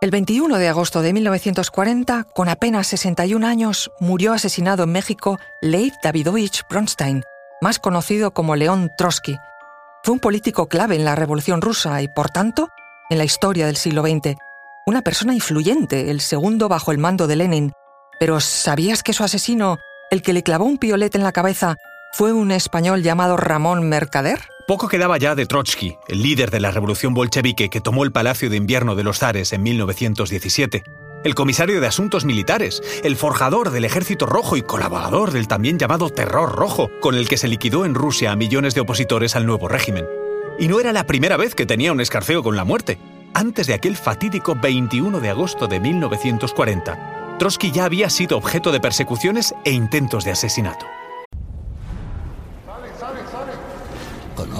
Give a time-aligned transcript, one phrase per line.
[0.00, 5.92] El 21 de agosto de 1940, con apenas 61 años, murió asesinado en México Leif
[6.04, 7.24] Davidovich Bronstein,
[7.60, 9.36] más conocido como León Trotsky.
[10.04, 12.68] Fue un político clave en la Revolución rusa y, por tanto,
[13.10, 14.36] en la historia del siglo XX.
[14.86, 17.72] Una persona influyente, el segundo bajo el mando de Lenin.
[18.20, 19.78] Pero ¿sabías que su asesino,
[20.12, 21.74] el que le clavó un piolete en la cabeza,
[22.12, 24.38] fue un español llamado Ramón Mercader?
[24.68, 28.50] Poco quedaba ya de Trotsky, el líder de la revolución bolchevique que tomó el Palacio
[28.50, 30.84] de Invierno de los Zares en 1917,
[31.24, 36.10] el comisario de Asuntos Militares, el forjador del Ejército Rojo y colaborador del también llamado
[36.10, 39.68] Terror Rojo, con el que se liquidó en Rusia a millones de opositores al nuevo
[39.68, 40.06] régimen.
[40.58, 42.98] Y no era la primera vez que tenía un escarceo con la muerte.
[43.32, 48.80] Antes de aquel fatídico 21 de agosto de 1940, Trotsky ya había sido objeto de
[48.80, 50.84] persecuciones e intentos de asesinato.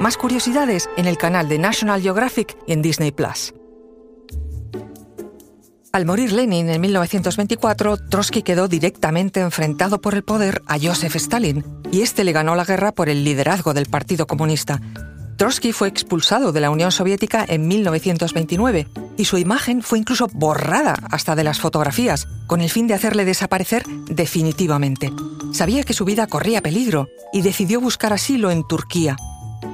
[0.00, 3.54] más curiosidades en el canal de National Geographic y en Disney Plus.
[5.92, 11.64] Al morir Lenin en 1924, Trotsky quedó directamente enfrentado por el poder a Joseph Stalin,
[11.90, 14.80] y este le ganó la guerra por el liderazgo del Partido Comunista.
[15.36, 20.94] Trotsky fue expulsado de la Unión Soviética en 1929 y su imagen fue incluso borrada
[21.10, 25.10] hasta de las fotografías, con el fin de hacerle desaparecer definitivamente.
[25.52, 29.16] Sabía que su vida corría peligro y decidió buscar asilo en Turquía,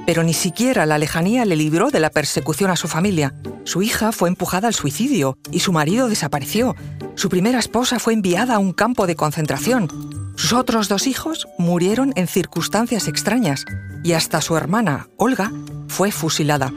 [0.05, 3.33] pero ni siquiera la lejanía le libró de la persecución a su familia.
[3.63, 6.75] Su hija fue empujada al suicidio y su marido desapareció.
[7.15, 9.89] Su primera esposa fue enviada a un campo de concentración.
[10.35, 13.65] Sus otros dos hijos murieron en circunstancias extrañas
[14.03, 15.51] y hasta su hermana, Olga,
[15.87, 16.71] fue fusilada.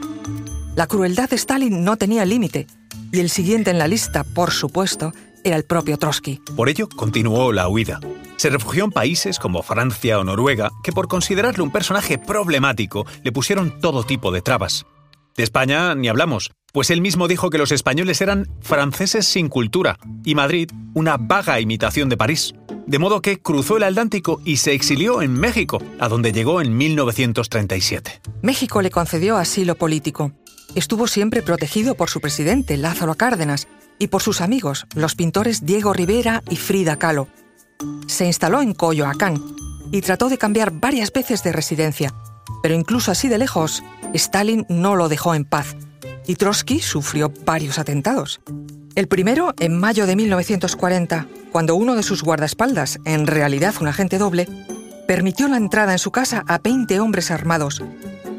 [0.75, 2.67] La crueldad de Stalin no tenía límite
[3.11, 5.11] y el siguiente en la lista, por supuesto,
[5.43, 6.41] era el propio Trotsky.
[6.55, 7.99] Por ello, continuó la huida.
[8.41, 13.31] Se refugió en países como Francia o Noruega, que por considerarle un personaje problemático le
[13.31, 14.87] pusieron todo tipo de trabas.
[15.37, 19.99] De España ni hablamos, pues él mismo dijo que los españoles eran franceses sin cultura
[20.25, 22.55] y Madrid una vaga imitación de París.
[22.87, 26.75] De modo que cruzó el Atlántico y se exilió en México, a donde llegó en
[26.75, 28.21] 1937.
[28.41, 30.31] México le concedió asilo político.
[30.73, 33.67] Estuvo siempre protegido por su presidente, Lázaro Cárdenas,
[33.99, 37.27] y por sus amigos, los pintores Diego Rivera y Frida Kahlo.
[38.21, 39.43] Se instaló en Coyoacán
[39.91, 42.13] y trató de cambiar varias veces de residencia,
[42.61, 43.81] pero incluso así de lejos,
[44.13, 45.75] Stalin no lo dejó en paz
[46.27, 48.39] y Trotsky sufrió varios atentados.
[48.93, 54.19] El primero en mayo de 1940, cuando uno de sus guardaespaldas, en realidad un agente
[54.19, 54.47] doble,
[55.07, 57.81] permitió la entrada en su casa a 20 hombres armados.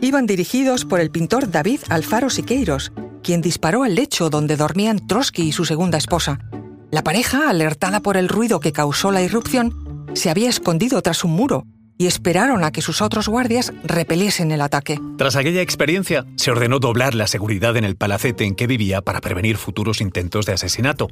[0.00, 2.92] Iban dirigidos por el pintor David Alfaro Siqueiros,
[3.24, 6.38] quien disparó al lecho donde dormían Trotsky y su segunda esposa.
[6.92, 11.30] La pareja, alertada por el ruido que causó la irrupción, se había escondido tras un
[11.30, 11.64] muro
[11.96, 15.00] y esperaron a que sus otros guardias repeliesen el ataque.
[15.16, 19.22] Tras aquella experiencia, se ordenó doblar la seguridad en el palacete en que vivía para
[19.22, 21.08] prevenir futuros intentos de asesinato.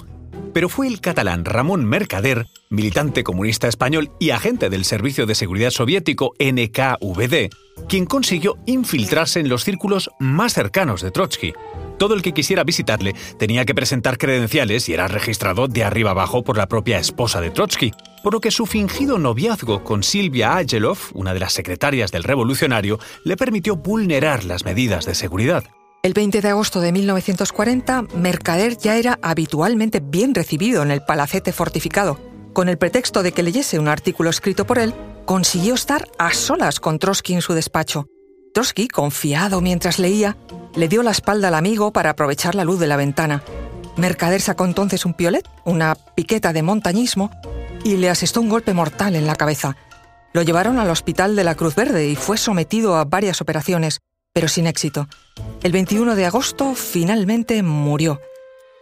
[0.53, 5.71] Pero fue el catalán Ramón Mercader, militante comunista español y agente del Servicio de Seguridad
[5.71, 7.49] Soviético NKVD,
[7.89, 11.55] quien consiguió infiltrarse en los círculos más cercanos de Trotsky
[12.01, 16.43] todo el que quisiera visitarle tenía que presentar credenciales y era registrado de arriba abajo
[16.43, 20.97] por la propia esposa de Trotsky, por lo que su fingido noviazgo con Silvia Agelov,
[21.13, 25.65] una de las secretarias del revolucionario, le permitió vulnerar las medidas de seguridad.
[26.03, 31.53] El 20 de agosto de 1940, Mercader ya era habitualmente bien recibido en el palacete
[31.53, 32.19] fortificado.
[32.55, 34.95] Con el pretexto de que leyese un artículo escrito por él,
[35.27, 38.07] consiguió estar a solas con Trotsky en su despacho.
[38.55, 40.39] Trotsky, confiado mientras leía,
[40.75, 43.43] le dio la espalda al amigo para aprovechar la luz de la ventana.
[43.97, 47.31] Mercader sacó entonces un piolet, una piqueta de montañismo,
[47.85, 49.77] y le asestó un golpe mortal en la cabeza.
[50.33, 54.01] Lo llevaron al hospital de la Cruz Verde y fue sometido a varias operaciones,
[54.33, 55.09] pero sin éxito.
[55.63, 58.21] El 21 de agosto finalmente murió.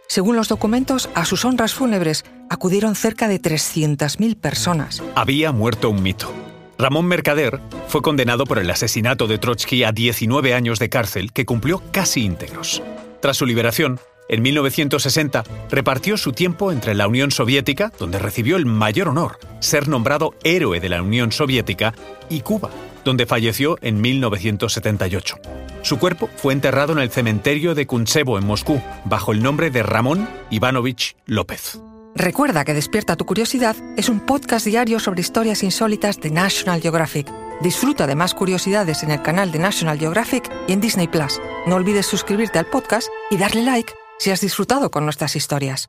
[0.07, 5.03] Según los documentos, a sus honras fúnebres acudieron cerca de 300.000 personas.
[5.15, 6.31] Había muerto un mito.
[6.77, 7.59] Ramón Mercader
[7.89, 12.23] fue condenado por el asesinato de Trotsky a 19 años de cárcel que cumplió casi
[12.23, 12.83] íntegros.
[13.19, 13.99] Tras su liberación,
[14.29, 19.87] en 1960 repartió su tiempo entre la Unión Soviética, donde recibió el mayor honor, ser
[19.87, 21.95] nombrado héroe de la Unión Soviética,
[22.29, 22.69] y Cuba,
[23.03, 25.39] donde falleció en 1978.
[25.81, 29.81] Su cuerpo fue enterrado en el cementerio de Kuntsevo en Moscú, bajo el nombre de
[29.81, 31.79] Ramón Ivanovich López.
[32.15, 37.48] Recuerda que Despierta tu Curiosidad es un podcast diario sobre historias insólitas de National Geographic.
[37.61, 41.41] Disfruta de más curiosidades en el canal de National Geographic y en Disney Plus.
[41.67, 45.87] No olvides suscribirte al podcast y darle like si has disfrutado con nuestras historias.